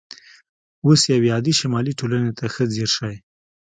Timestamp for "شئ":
2.97-3.15